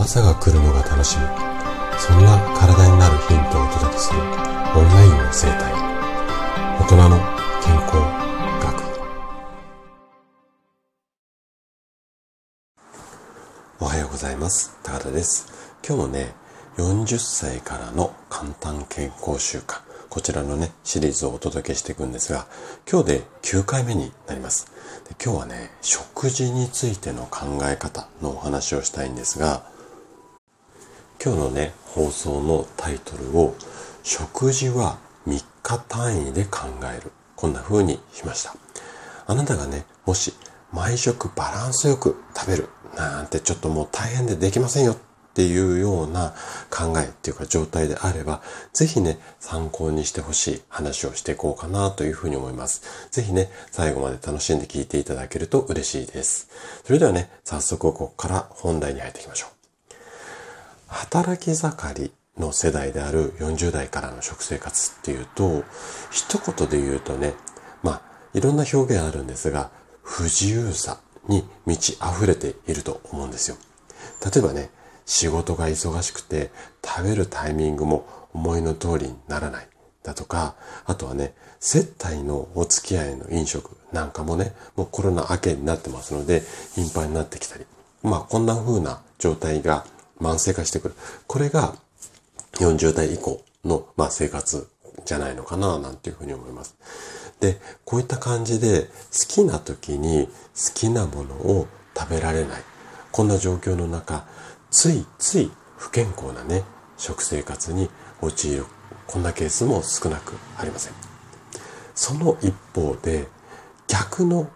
[0.00, 1.24] 朝が来るのが楽しみ。
[1.98, 4.26] そんな体になるヒントをお届けするオン
[4.88, 5.74] ラインの生態。
[6.80, 7.18] 大人の
[7.62, 7.96] 健康
[8.64, 8.80] 学。
[13.80, 14.74] おはようございます。
[14.82, 15.76] 高田です。
[15.86, 16.34] 今日もね
[16.78, 19.82] 40歳からの簡単健康習慣。
[20.08, 22.46] こちらのね、シリーズをお届けしていくんですが、
[22.90, 24.72] 今日で9回目になります。
[25.08, 29.69] で今日はね、食事についての考え方のお話をしたいんですが、
[31.22, 33.54] 今日のね、放送のタイトルを、
[34.02, 34.98] 食事は
[35.28, 37.12] 3日単位で考える。
[37.36, 38.54] こんな風にしました。
[39.26, 40.32] あなたがね、もし
[40.72, 44.96] 毎食バランスよく食べるなんてちょっともう大変でできませんよっ
[45.34, 46.34] ていうような
[46.70, 48.40] 考えっていうか状態であれば、
[48.72, 52.82] ぜひね、参考にしてほしい話をしていこうかなというふうに思います。
[53.10, 56.48] ぜひね、最後まで楽しんで聞いていただけると嬉しいです。
[56.86, 59.59] それではね、早速ここから本題に入っていきましょう。
[60.90, 65.62] 働き盛りの世代である40代からの食生活っていうと、
[66.10, 67.34] 一言で言うとね、
[67.82, 68.02] まあ、
[68.34, 69.70] いろんな表現あるんですが、
[70.02, 73.56] 不自由さに満ち溢れていると思うんですよ。
[74.24, 74.70] 例えばね、
[75.06, 76.50] 仕事が忙しくて
[76.84, 79.68] 食べるタイミングも思いの通りにならない
[80.02, 86.42] だとか、あとはね、接待のお付き合いの飲食なんかもね、もうコロナ明けになってますので
[86.74, 87.66] 頻繁になってきたり、
[88.02, 89.84] まあこんな風な状態が
[90.20, 90.94] 慢性化してくる。
[91.26, 91.74] これが
[92.54, 94.68] 40代以降の、まあ、生活
[95.04, 96.76] じゃないのかななんていうふうに思います。
[97.40, 98.90] で、こういった感じで好
[99.28, 102.62] きな時に好きなものを食べられない。
[103.10, 104.26] こんな状況の中、
[104.70, 106.62] ついつい不健康なね、
[106.96, 108.66] 食生活に陥る、
[109.06, 110.92] こんなケースも少なくありません。
[111.94, 113.26] その一方で、
[113.88, 114.48] 逆の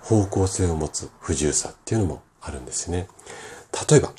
[0.00, 3.08] 方向性を持つ不自由さっていうのもあるんですね。
[3.88, 4.12] 例えば、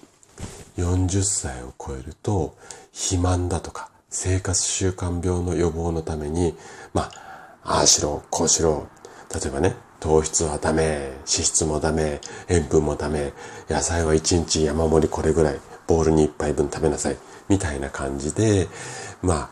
[0.77, 2.55] 40歳を超えると、
[2.91, 6.55] 肥満だとか、生活習慣病の予防のために、
[6.93, 7.09] ま
[7.63, 8.88] あ、ああしろ、こうしろ。
[9.33, 13.33] 例えばね、糖質はダメ、脂質もダメ、塩分もダメ、
[13.69, 17.17] 野菜は1日山盛りこれぐらい、ボールに1杯分食べなさい、
[17.50, 18.67] みたいな感じで、
[19.21, 19.50] まあ、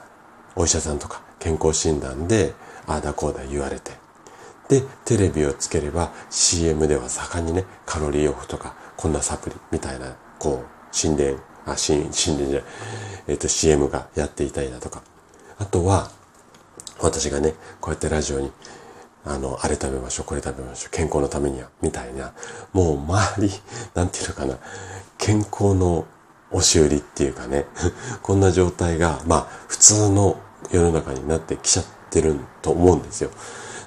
[0.55, 2.53] お医者さんとか健康診断で、
[2.85, 3.91] ああだこうだ言われて、
[4.69, 12.63] で、テレビをつければ CM では盛んにね、カロリーオフとか、こんなサプリみたいな、こう、心霊、あ、心、心霊じゃない、
[13.27, 15.03] えっ、ー、と CM がやっていたりだとか。
[15.57, 16.09] あとは、
[17.01, 18.49] 私がね、こうやってラジオに
[19.25, 22.33] あの、あれ食べましょう、これ食べましょう、健康のためには、みたいな、
[22.73, 23.53] もう周り、
[23.93, 24.57] なんていうのかな、
[25.17, 26.05] 健康の
[26.51, 27.65] 押し売りっていうかね、
[28.21, 30.37] こんな状態が、まあ、普通の
[30.71, 33.29] 世の中になってきちゃってると思うんですよ。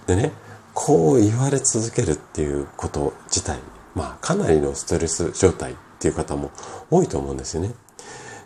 [0.06, 0.32] でね、
[0.72, 3.58] こう言われ続けるっていうこと自体、
[3.94, 6.50] まあ、かなりのストレス状態っていう方も
[6.90, 7.74] 多いと思うんですよね。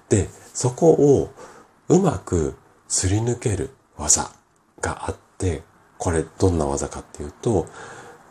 [0.08, 1.30] で、そこを
[1.88, 2.54] うまく
[2.88, 4.30] すり抜ける技
[4.80, 5.62] があって、
[5.98, 7.66] これどんな技かっていうと、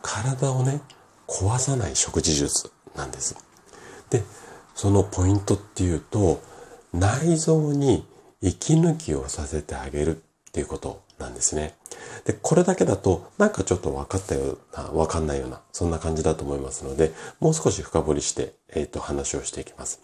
[0.01, 0.81] 体をね、
[1.27, 3.35] 壊さない食事術なんです。
[4.09, 4.23] で、
[4.73, 6.41] そのポイントっていうと、
[6.93, 8.07] 内臓に
[8.41, 11.75] 息抜きをさせてあげるっていうことなんですね。
[12.25, 20.01] で、これだけだとなんかちょっと分かったような、分かんないような、そんな感じだと思いますので、もう少し深掘りして、えっ、ー、と、話をしていきます。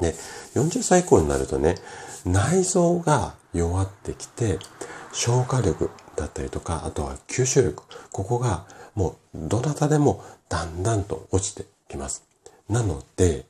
[0.00, 0.14] で、
[0.54, 1.76] 40歳以降になるとね、
[2.24, 4.58] 内臓が弱ってきて、
[5.12, 7.82] 消化力だったりとか、あとは吸収力。
[8.12, 12.24] ここがもうどなたでもだんだんと落ちてきます。
[12.68, 13.46] なので、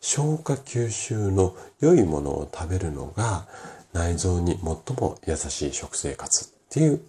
[0.00, 3.46] 消化吸収の良いものを食べるのが
[3.92, 7.00] 内臓に最も優しい食生活っていう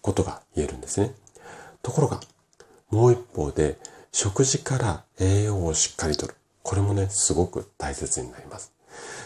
[0.00, 1.14] ことが言えるんですね。
[1.82, 2.20] ところが、
[2.90, 3.78] もう一方で
[4.12, 6.34] 食事から栄養をしっかりとる。
[6.62, 8.72] これもね、すごく大切になります。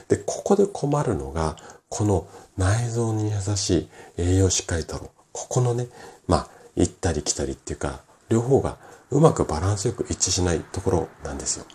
[0.09, 1.57] で、ここで困るのが、
[1.89, 5.11] この内臓に優しい栄養をしっかりとろう。
[5.33, 5.87] ここのね、
[6.27, 8.79] まあ、行ったり来たりっていうか、両方が
[9.11, 11.67] うまくバランスよく一致しないところなんですよ。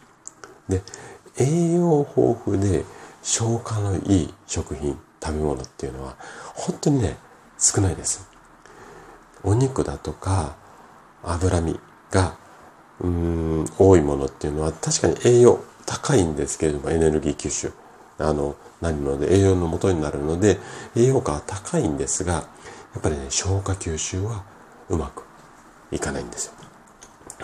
[0.67, 0.81] で、
[1.37, 2.83] 栄養豊富で
[3.23, 6.17] 消化のいい食品、食べ物っていうのは、
[6.55, 7.15] 本当にね、
[7.61, 8.27] 少ないです。
[9.43, 10.55] お肉だとか、
[11.23, 11.79] 脂身
[12.09, 12.35] が、
[12.99, 17.71] うーん、多いものっていうのは確かに栄養高いんですけれども、エネルギー吸収。
[18.17, 20.59] あの、なるので、栄養の元になるので、
[20.95, 24.43] 栄養価は高いんですが、やっぱりね、消化吸収は
[24.89, 25.23] うまく
[25.91, 26.53] いかないんですよ。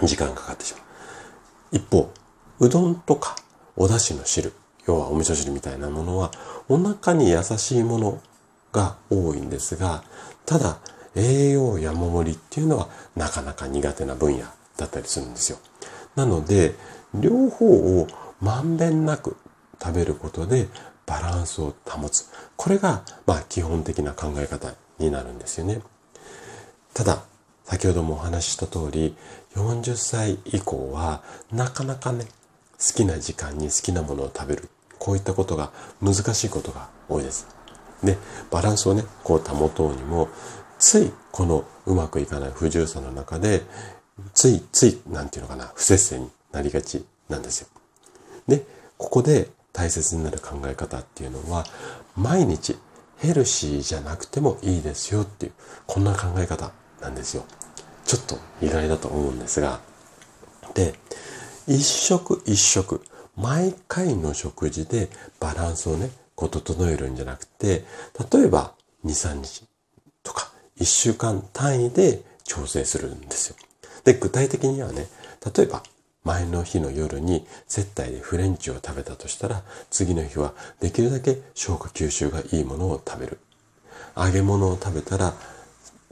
[0.04, 0.84] 時間かかってしまう。
[1.72, 2.12] 一方、
[2.60, 3.36] うどんとか
[3.76, 4.54] お出汁の汁、
[4.88, 6.32] 要はお味噌汁みたいなものは、
[6.68, 8.22] お腹に優しいもの
[8.78, 10.04] が多いんですが、
[10.46, 10.78] ただ、
[11.16, 14.46] 栄養山盛りっていうのはなかなか苦手な分野
[14.78, 15.58] だったりするんですよ。
[16.16, 16.76] なので、
[17.16, 18.08] 両方を
[18.40, 19.36] まんべんなく
[19.82, 20.68] 食べることで
[21.08, 22.30] バランスを保つ。
[22.56, 25.82] これが、まあ、基本的な考え方になるんですよね。
[26.94, 27.24] ただ、
[27.66, 29.18] 先ほどもお話しした通り、
[29.56, 32.26] 40歳以降は、なかなかね、
[32.78, 34.70] 好きな時間に好きなものを食べる。
[35.00, 37.57] こういったことが難しいことが多いです。
[38.04, 38.18] で、
[38.52, 40.30] バランスをね、こう保とうにも、
[40.80, 43.64] ついこのうまくいかない不自由さの中で、
[44.34, 47.68] ついつい、なんていうのかな、不節制になりがちなんですよ。
[48.48, 48.66] で、
[48.98, 51.66] ここで大切になる考え方っていうのは、
[52.16, 52.78] 毎日
[53.18, 55.52] ヘルシーじゃなくてもいいですよっていう、
[55.86, 56.72] こんな考え方
[57.02, 57.46] なんですよ。
[58.06, 59.82] ちょっと意外だと思うんですが、
[60.74, 60.96] で、
[61.68, 63.02] 一食一食、
[63.36, 65.10] 毎回の食事で
[65.40, 67.84] バランスをね、こう整えるんじゃなくて、
[68.32, 68.74] 例えば
[69.04, 69.66] 2、3日
[70.24, 73.56] とか1週間単位で調整するんですよ。
[74.04, 75.08] で、具体的にはね、
[75.56, 75.82] 例えば
[76.24, 83.40] 前の日の夜に接待でフレンチを食べたとしたら、次の日はできるだけ消化吸収がいいものを食べる。
[84.16, 85.34] 揚げ物を食べたら、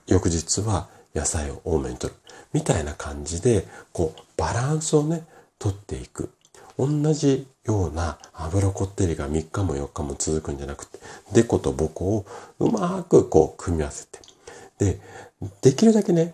[0.07, 2.15] 翌日は野菜を多めにとる。
[2.51, 5.27] みたいな感じで、こう、バランスをね、
[5.59, 6.31] とっていく。
[6.77, 10.99] 同じような油こってりが3日も4日も続くんじゃなくて、
[11.33, 12.25] デコとボコを
[12.59, 14.19] うまくこう組み合わせて。
[14.77, 14.99] で、
[15.61, 16.33] できるだけね、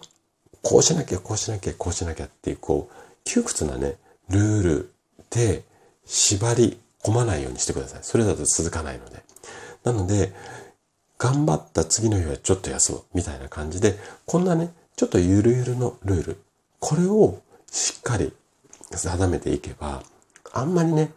[0.62, 3.98] こうしなきゃ、こうしなきゃ、こうしなきゃっていう、こう、窮屈なね、
[4.30, 4.94] ルール
[5.30, 5.64] で
[6.06, 8.00] 縛り込まないようにしてください。
[8.04, 9.24] それだと続かないので。
[9.84, 10.34] なので、
[11.18, 16.38] 頑張った次の日はちょっと休むみたいな感じで、こんなね、ちょっとゆるゆるのルール、
[16.80, 17.40] これを
[17.72, 18.34] しっかり
[18.92, 20.04] 定めていけば、
[20.54, 21.12] あんまりね、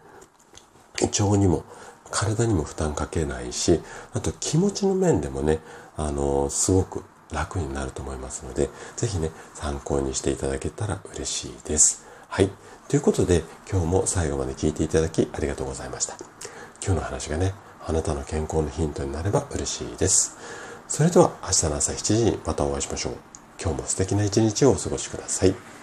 [1.03, 1.65] 胃腸にも
[2.11, 3.81] 体にも負担かけないし、
[4.13, 5.59] あと気持ちの面でもね、
[5.97, 12.07] あの、すごく楽になると思いますので、ぜひね、参考にしていただけたら嬉しいです。
[12.29, 12.51] はい。
[12.89, 16.17] ということで、今日も最後まで聞いていただきありがとうございました。
[16.85, 17.55] 今日の話がね、
[17.87, 20.37] あなたの健康のヒントになれば嬉しいです。
[20.87, 23.13] それでは明日の朝7時にまたお会いしましょう。
[23.61, 25.74] 今日も素敵な一日をお過ごしください。